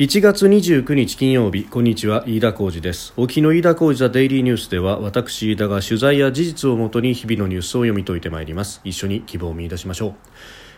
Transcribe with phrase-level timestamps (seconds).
[0.00, 3.14] 1月29日金曜日こんにちは飯田浩二です。
[3.16, 8.80] 沖の飯田浩二ザデイリーニュースでは私飯田が取材や事実をもとに日々のニュースを読み解いてまいります。
[8.82, 10.14] 一緒に希望を見出しましょう。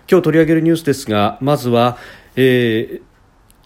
[0.07, 1.97] 今日取り上げるニュースですがまずは、
[2.37, 3.17] えー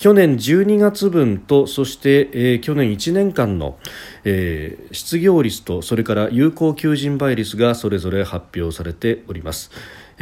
[0.01, 3.79] 去年12月分とそして、えー、去年1年間の、
[4.25, 9.71] えー、失業率とそれから有効求人倍率がそれぞれ発表されております。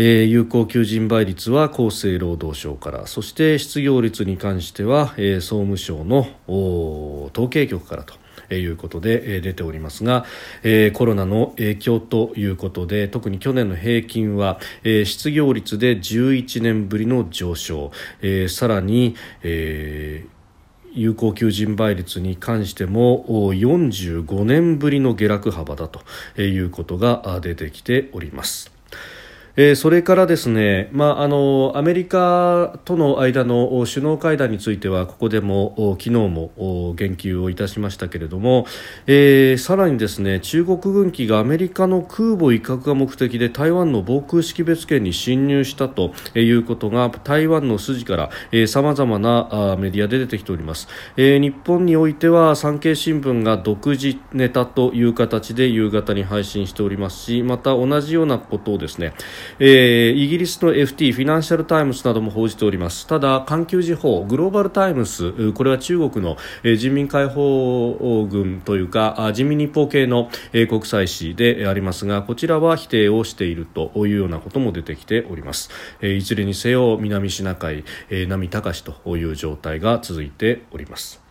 [0.01, 8.15] えー、有効求人倍率は厚生労働省からそして失業率に関しては、えー、総務省の統計局からと。
[8.51, 10.25] いうことで出ておりますが、
[10.63, 17.93] えコロナの影響ということで特に去年の平均は、え失業率で11年ぶりの上昇、
[18.23, 20.25] えさらに、え
[20.95, 26.01] 有効求人倍率に関しても45年ぶりの下落幅だと
[26.41, 28.78] いうことが出てきております。
[29.61, 36.53] えー、それからですね、まあ、あのアメリカとの間の首脳会談についてはここでも昨日も
[36.95, 38.67] 言及をいたしましたけれども、
[39.09, 48.31] えー、さらにですね中国軍機がアメリカの空母威嚇が目的で台湾の防空識別圏に侵入したということが台湾の筋から
[48.69, 59.15] さまざまなメディアで出てきております、えー、日本においては産経新聞が独自ネタという形で夕方に配信しておりますしまた同じようなことをですね
[59.59, 63.07] えー、イギリスの FT フィナンシャル・タイムズなども報じております。
[63.07, 81.23] ただ環球時報グローバル・タイムズこれは中国の、えー、人民解放軍というか人民日報系の、えー、国際紙でありますがこちらは否定をしているというようなことも出てきております、えー、いずれにせよ南シナ海、えー、波高しという状態が続いております。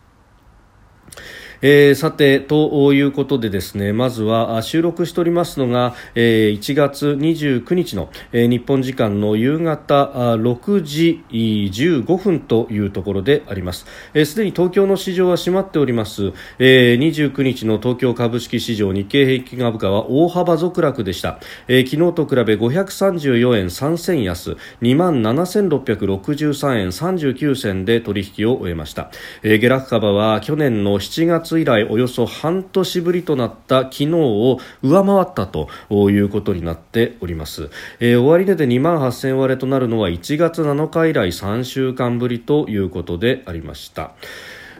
[1.62, 13.78] えー、さて、ということでですね、まずは収録しておりますのが、えー、1月29日の、えー、日本時間の夕方6時15分というところであります。
[13.78, 21.38] す、えー、で、に東京の市場は閉まっております、えー、29日の東京株式市場日経平均株価は大幅続落でした。
[21.68, 29.10] えー、昨日と比べ534円3銭安、27,663円39銭で取引を終えました。
[29.42, 35.68] えー、下落幅は去年の7月以来およそ半年ぶりとなった昨日を上回ったと
[36.10, 37.70] いうことになっております、
[38.00, 44.12] えー、終値で2万8000割れとなるのは1月7日以来3週間ぶりということでありました。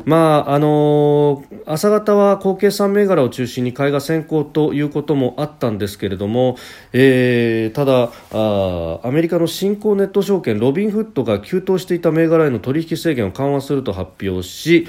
[0.05, 6.57] まああのー、朝方は後継産銘柄を中心に買いが先行ということもあったんですけれども、
[6.93, 14.87] えー、ただあアメリカの新興ネット証券ロビンフッドが急騰していた銘柄への取引制限を緩和すると発表し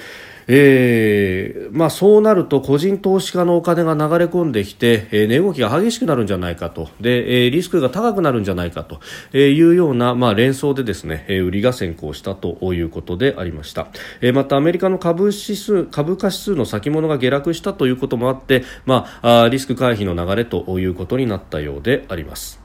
[0.52, 6.90] えーまあ、そうなると個人投資家のお金が流れ込んできて、えー、値動きが激しくなるんじゃないかと。
[7.00, 9.00] で、えー、リスクが高くなるんじゃないかと。
[9.38, 13.88] いうような、まあ、連想でですね、えー、売りが先行したということでありました、
[14.22, 22.59] えー、またアメリカの株指数株価指数の先物が下落したということもあって、まあ、あリスク回避の流れということになったようであります。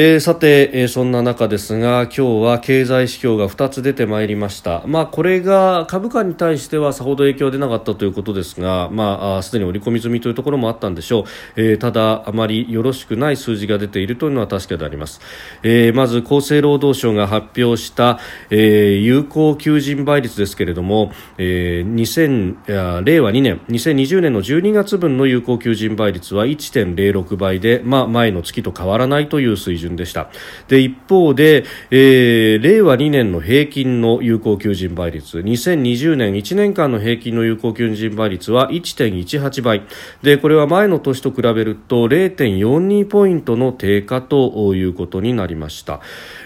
[0.00, 11.24] えー、さて、えー、そんな中ですが今日は経済指標が2つ出てまいりました、まあ、これが株価に対してはさほど影響出なかったということですが、まあ、すでに織り込み済みというところもあったんでしょう、
[11.56, 15.20] えー、ただ、あまりよろしくない数字が出ているというのは確かであります、
[15.64, 18.20] えー、まず厚生労働省が発表した、
[18.50, 30.28] えー、有効求人倍率ですけれども、えー、2000令和2年2020年の12月分の有効求人倍率は1.06倍で、まあ、前の月と変わらないという水準準でした。
[30.68, 39.82] で一方で、えー、令和2年の平均の有効求人倍率2020年1年間の平均の有効求人倍率は1.18倍。
[40.22, 46.00] でこれは前の年と比べると0.42ポイントの低下ということになりました、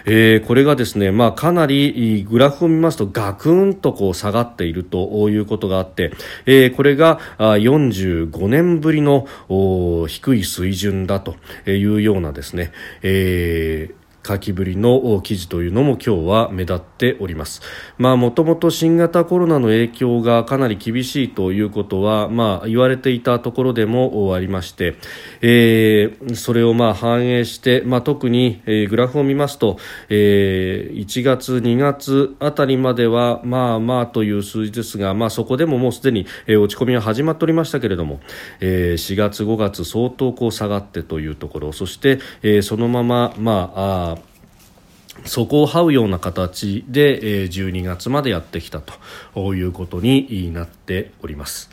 [0.05, 6.13] えー、これがですね、まあ、かなりグラフを見ますとガクンとこう下がっているということがあって、
[6.45, 9.27] えー、これが45年ぶりの
[10.07, 11.35] 低い水準だと
[11.69, 12.71] いうようなですね、
[13.01, 17.61] えーえー書きぶりの記事というのも今日は目立っております。
[17.97, 24.95] まあもともと新型コロナの影響がかなり厳しいということはまあ言われていたところでもありまして、
[25.41, 29.77] えー、それをまあ反映して、まあ特に、えー、グラフを見ますと、
[30.09, 38.21] えー、1月2月あたりまではまあまあという数字ですが、まあそこでももうすでに、えー、落ち込みは始まっておりましたけれども、
[38.61, 44.12] えー、4月5月相当こう下がってというところ、そして、えー、そのまままああ
[45.25, 51.69] そこを這うような形で12月までやってきたということになっております。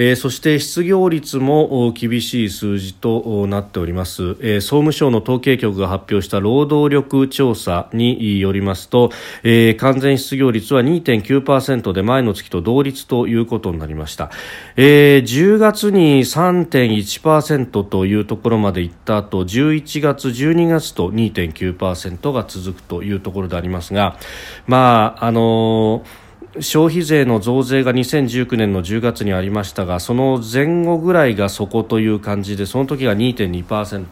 [0.00, 9.10] えー、そして失業率も厳しい数字となっております、えー、総務省の統計局が発表した労働力調査によりますと、
[9.42, 14.30] えー、完全失業率は2.9%で前の月と同率ということになりました、
[14.76, 24.16] えー、10月に3.1%というところまでいった後11月12月と2.9%が続くというところでありますが
[24.68, 26.27] まああのー
[26.60, 34.06] 消費税の増税が2019年の10月にありましたがその前後ぐらいがそこという感じでその時が2.2%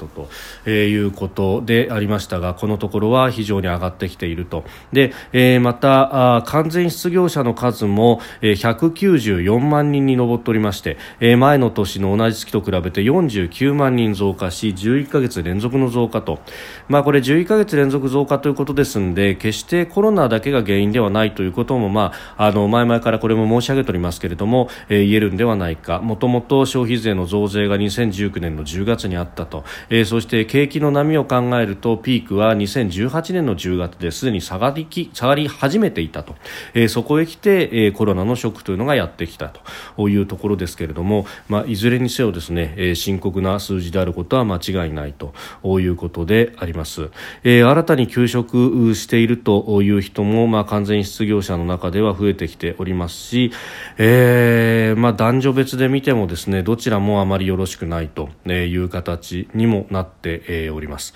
[0.64, 4.64] ということでありましたがこのところは非常に上がってきていると。
[4.92, 10.96] で、えー、また完全失業者の数も194万人に上っておりまして、
[11.36, 16.40] 前の年の同じ月と比べて49万人増加し11ヶ月連続の増加と、
[16.88, 26.00] まあ、これ11ヶ月連続増加ということですので決してコロナだけが原因ではないということも、まああの前々からこれも申し上げておりますけれども、えー、言えるんではないか。
[26.00, 36.36] もともと消費税の増税が2019年の10月にあったと、えー、そして景気の波を考えるとピークは2018年の10月ですでに下がりき下がり始めていたと、
[36.74, 39.60] えー、そこへ来て、えー、コロナのショックというのがやってきたと。
[40.08, 45.34] いうところですけれども、まあ、いずれにせよですね、えー、深刻な数字であることは間違いないと。
[45.64, 47.10] いうことであります、
[47.44, 53.52] えー、新たに休職しているという人も、まあ、完全失業者の中では増増えてきておりますし、
[53.98, 61.14] えーまあ、男女別で見てもですねどちらもあまりよろしくないという形にもなっております。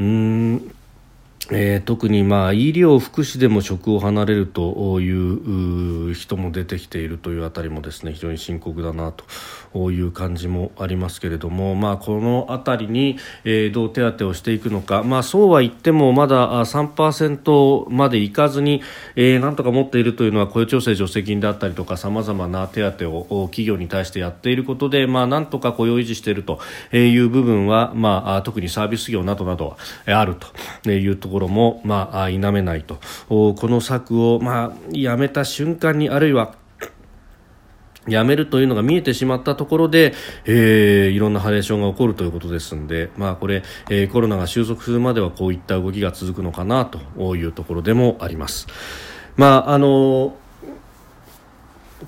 [0.00, 0.74] うん
[1.52, 18.82] えー、特にまあ医療、福祉でも職を離れるという人も出てきているというあたりもですね非常に深刻だなという感じもありますけれども、まあ、このあたりに、えー、どう手当てをしていくのか、まあ、そうは言ってもまだ3%までいかずに、
[19.16, 26.60] えー、なんとか持っているというのは雇用調整助成金であったりとかさまざまな手当を企業に対してやっていることで、まあ、なんとか雇用を維持していると
[26.92, 29.76] いう部分は、まあ、特にサービス業などなど
[30.06, 30.36] はある
[30.82, 32.98] というところろも、まあ、否めないと
[33.28, 36.54] この策を、まあ、やめた瞬間にあるいは
[38.08, 40.14] やめるというのが見えてしまったところで、
[40.46, 48.66] えー、いろんなハレーションが起こるということですので、まあ、これ、えー、コロナが収束するまではこういった動きが続くのかなというところでもあります。
[49.36, 50.34] まああの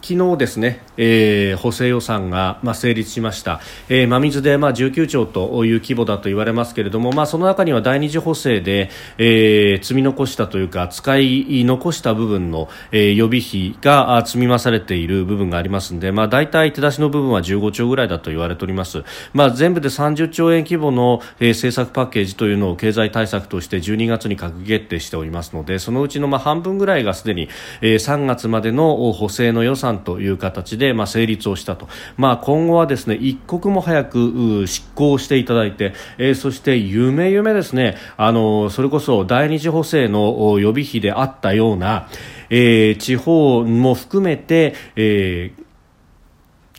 [0.00, 3.60] 昨日ですね、えー、補正予算が、まあ、成立しました、
[3.90, 19.04] えー、真水で、まあ、19兆という規模だと言われますけれども、まあ、その中には第二次補正で、えー、積み残したというか使い残した部分の、えー、予備費が積み増されている部分がありますので、まあ、大体手出しの部分は15兆ぐらいだと言われております、
[19.34, 27.50] まあ、全部で30兆円規模の、えー、政策パッケージというのを経済対策として12月に閣議決定しておりますのでそのうちのまあ半分ぐらいがすでに、
[27.82, 37.96] えー、3月までの補正の予算という形で、まあ、成立をしたと、まあ、今後はですね一刻も早く執行していただいて、えー、そして夢夢ですね。
[38.16, 42.08] あのそれこそ第二次補正の予備費であったような、
[42.50, 45.61] えー、地方も含めて、えー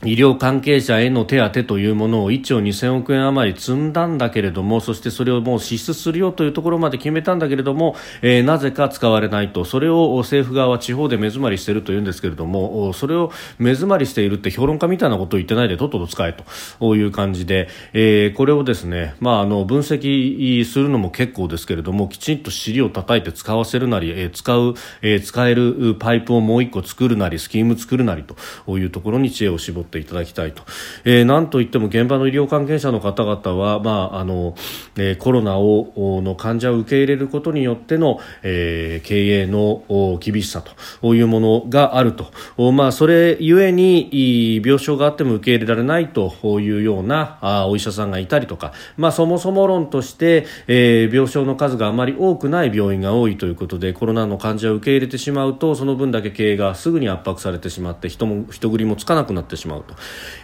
[0.06, 9.66] 医療関係者への手当というものを1兆2000億円余り積んだんだけれどもそしてそれをもう支出するよというところまで決めたんだけれども、えー、なぜか使われないと。
[9.66, 16.36] それを政府側は地方で目詰まりしているというんですけれどもそれを目詰まりしているって評論家みたいなことを言ってないでとっとと使え
[16.80, 30.64] という感じで、えー、これをですね、まあ、あの分析するのも結構ですけれどもきちんと尻を叩いて使わせるなり、えー、使う、えー、使えるパイプをもう1個作るなりスキーム作るなりというところに知恵を絞ってっていただきたいと、
[31.06, 34.56] えー、なんといっても現場の医療関係者の方々は、まああの
[34.98, 39.84] えー、コロナをの患者を受け入れることによっての、えー、経営の
[40.20, 40.64] 厳しさ
[41.02, 59.83] というものがあると、まあ、それゆえに病床があっても受け入れられないというようなあお医者さんがいたりとか、まあ、そもそも論として、えー、病床の数があまり多くない病院が多いということでコロナの患者を受け入れてしまうとその分だけ経営がすぐに圧迫されてしまって人も人繰りもつかなくなってしまう。
[59.84, 59.96] と、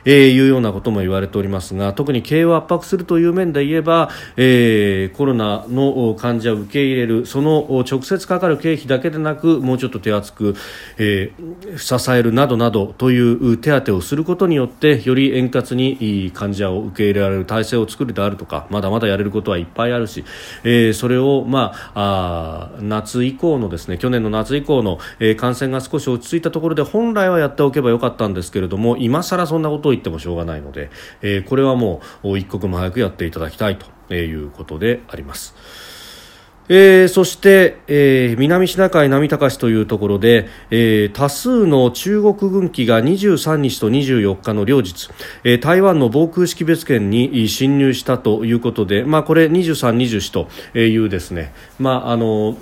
[0.05, 10.55] えー、いうようなことも言われておりますが特に経営を圧迫するという面で言えば、えー、コロナの患者を受け入れるその直接かかる経費だけでなくもうちょっと手厚く、
[10.97, 20.23] えー、支えるなどなどという手当をすることによってより円滑に患者を受け入れられる体制を作るであるとかまだまだやれることはいっぱいあるし、
[20.63, 30.89] えー、それを、まあ、あ夏以降のですね去年の夏以降の、えー、感染が少し落ち着いたところで本来はやっておけばよかったんですけれども今更そんなことを言ってもしょうがないので、
[31.21, 35.55] えー、これはもう一刻も早くやっていただきたいということであります。
[36.71, 45.09] えー、そして、えー、南シナ海波高しというところで、えー、多数の中国軍機が23日と24日の両日、
[45.43, 52.55] え、台湾の防空識別圏に侵入したということで、まあ、これ23、24というですね、まああの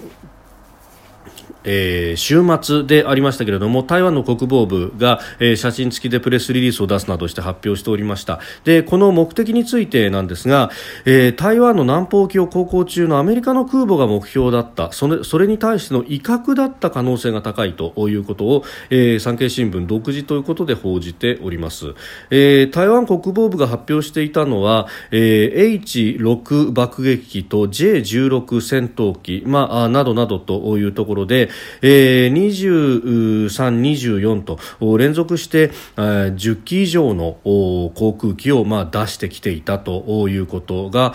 [1.64, 8.40] えー、週末でありましたけれども台湾の国防部が、えー、写真付きでプレスリリースを出すなどして発表しておりました。
[8.64, 10.72] でこの目的についてなんですが、
[11.06, 14.92] えー、台湾の南方沖を航行中のアメリカの空母が目標だった。
[14.92, 21.94] それそれに対しての威嚇だった可能性が高いということを、えー、産経新聞独自ということで報じております、
[22.30, 31.47] えー、台湾国防部が発表していたのは、えー、H6 爆撃機と J16 戦闘機、まあ、などなどというところで、
[31.82, 33.48] えー、23、
[33.82, 34.60] 24と
[34.98, 41.14] 連続して、えー、10機以上の航空機を、まあ、出してきていたということが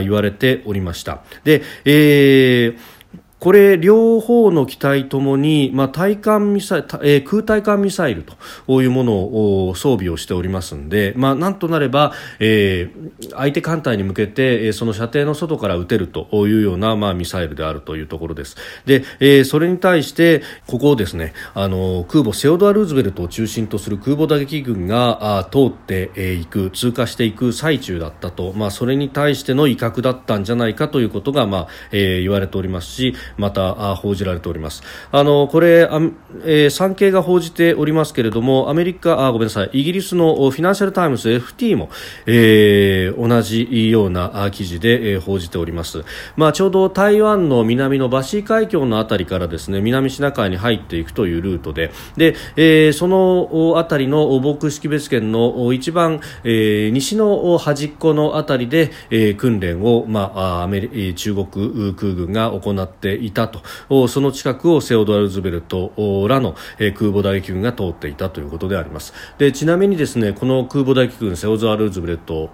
[0.00, 1.22] 言われておりました。
[1.44, 2.99] で、えー
[3.40, 8.22] これ両方の機体ともに、まあ、対艦ミサイル、えー、空対艦ミサイル
[8.66, 18.56] というものを装備をしておりますので、まあ、なんとなれば、えー、相手艦隊に向けて、えー、その射程の外から撃てるというような、まあ、ミサイルであるというところです。
[18.84, 34.82] で、えー、それに対してここをですねあの空母セオドア・ルーズベルトを中心とする空母打撃群があ通っていく通過していく最中だったと、まあ、それに対しての威嚇だったんじゃないかということが、まあえー、言われておりますしまた報じられております。
[35.12, 36.00] あのこれあ、
[36.44, 39.70] えー、産経が報じておりますけれどもアメリカあごめんなさい。
[39.72, 41.90] イギリスのフィナンシャル・タイムズ FT も、
[42.26, 46.04] えー、同じような記事で、えー、報じております、
[46.36, 51.90] まあ、ちょうど台湾の南のバシー海峡のあたりからですね南シナ海に入っていくというルートで。
[52.16, 64.08] で、えー、そのあたりの防空識別圏の一番、えー、西の端っこのあたりで、えー、訓練を、まあ、アメリ中国空軍が行っていたと。
[64.08, 65.92] その近くをセオドア・ルズベルト
[66.28, 69.12] らの空母打撃群が通っていたということであります。
[69.38, 72.50] でちなみにですねこの空母打撃群セオドア・ルズベルト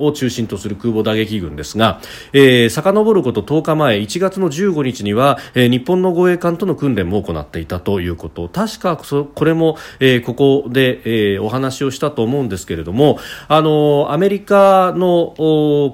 [0.00, 2.00] を中心とする空母打撃群ですが、
[2.32, 8.48] えー、遡ること10日前1月の15日には、えー、日本の護衛艦との訓練も行っていたということ。
[8.48, 15.34] 確かこれも、えー、ここで、えー、お話をしたと思うんですけれどもあのアメリカの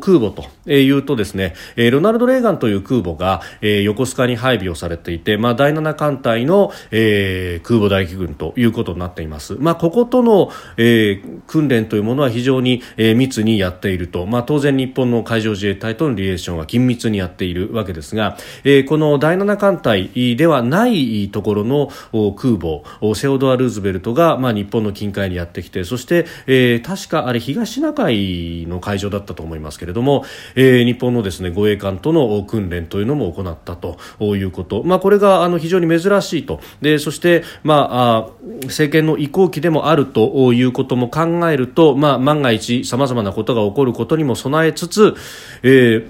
[0.00, 9.54] 空母とえー、言うとですね、えー、ロナルド・レーガンという空母が、えー、横須賀に配備をされていて、まあ、第7艦隊の、えー、空母大機軍ということになっています。
[9.58, 21.88] まあ、こことの、えー、訓練というものは非常に、えー、密にやっていると、まあ、当然日本の海上自衛隊とのリレーションは緊密にやっているわけですが、えー、この第7艦隊ではないところの
[22.36, 30.24] 空母セオドア・ルーズベルトが、まあ、日本の近海にやってきてそして、えー、確かあれ東シナ海の海上だったと思いますけれども、
[30.56, 36.60] えー、日本のですね護衛艦との訓練というのも行ったということ、まあ、これがあの非常に珍しいと。
[36.80, 38.28] でそして、まあ、
[38.64, 45.14] 政権の移行期でもあるということも考えると、まあ、万が一さまざまなことが起こることにも備えつつ、
[45.62, 46.08] え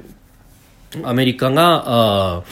[0.93, 2.43] ー、アメリカがあ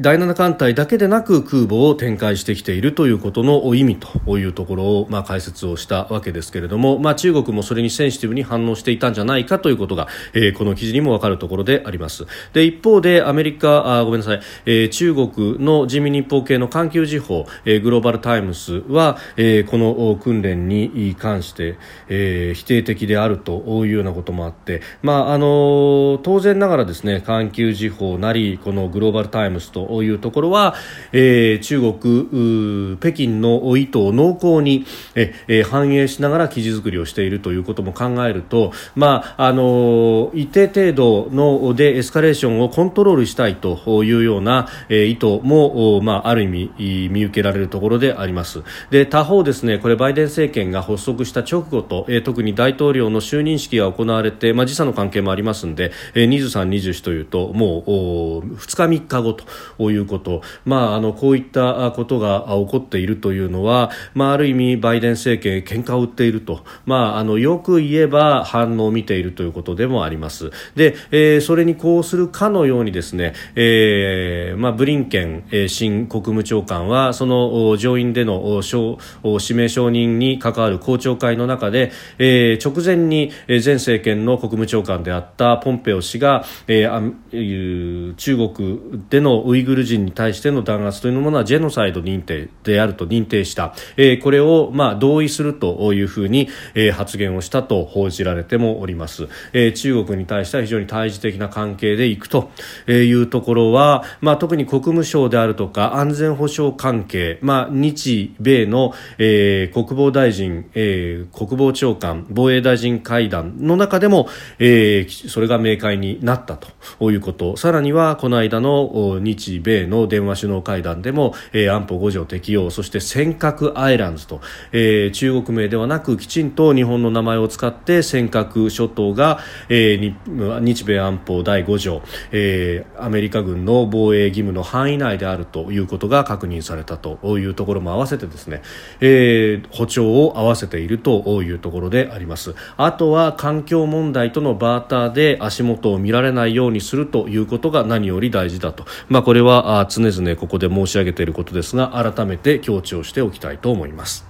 [0.00, 12.26] 第7艦隊だけでなく空母を展開してきているということの意味というところを、まあ、解説をしたわけですけれども、まあ、中国もそれにセンシティブに反応していたんじゃないかということが、えー、この記事にも分かるところであります。
[12.52, 21.76] で一方でアメリカあごめんなさい、えー、中国の人民日報系の環球時報、えー、グローバルタイムスは、えー、この訓練に関して、
[22.06, 30.74] えー、否定的であるというようなこともあって、まああの当然ながらですね環球時報なりこのグローバルタイムスとというところは、
[31.12, 48.62] えー、中国、北京の意図を濃厚に、えー、反映しながら記事作りをしているということも考えると、まああの一定程度のでエスカレーションをコントロールしたいというような、えー、意図も、まあ、ある意味見受けられるところであります。
[48.90, 59.44] で他方ですねこれバイデン政権が発足した直後と、えー、特に大統領の就任式が行われて、まあ、時差の関係もありますので、えー、23、24というともう2日、3日後と
[59.78, 70.50] いうこと、まあ、あのこういったことが起こっているというのは、まあ、ある意味バイデン政権喧嘩を売っていると、まあ、あのよく言えば反応を見ているということでもあります。
[70.74, 102.50] で、えー、それにこうするかのようにですね、えーまあ、ブリンケン、えー、新国務長官はその上院での指名承認に関わる公聴会の中で、えー、直前に前政権の国務長官であったポンペオ氏が、えー、中国でのウイググル人に対しての弾圧というものはジェノサイド認定であると認定した、えー、これを、まあ、同意するというふうに、えー、発言をしたと報じられてもおります、えー、中国に対しては非常に対峙的な関係でいくと
[102.88, 117.58] いうところは、まあ、特に国務省であるとか安全保障関係、まあ、日米の、えー、国防大臣、えー、国防長官防衛大臣会談の中でも、えー、それが明快になったということ。
[117.58, 124.40] さらにはこの間の日米の電話首脳会談でも、えー、安保5条適用そして尖閣アイランズと、
[124.72, 129.38] えー、中国名ではなくきちんと日本の名前を使って尖閣諸島が、
[129.68, 138.62] えー、日米安保第5条、えー、アメリカ軍の防衛義務の範囲内であるということが確認されたというところも合わせてですね、
[139.00, 142.54] えー、歩調を合わせているというところであります。
[142.76, 154.26] あとは環境問題とのバーターで足元を見られないようにするということが何より大事だと、まあ、これは常々ここで申し上げていることですが改めて強調しておきたいと思います。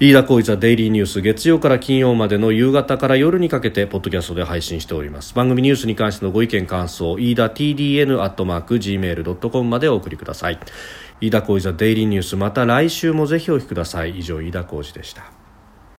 [0.00, 5.34] 飯田浩一ザデイリーニュース月曜から金曜までの夕方から夜にかけてポッドキャストで配信しております。
[5.34, 10.58] 番組ニュースに関してのご意見感想飯田 TDN アットマーク Gmail.com までお送りください。
[11.20, 14.18] 飯田浩一ザデイリーニュースまた来週もぜひお聞きください。
[14.18, 15.43] 以上飯田浩二でした。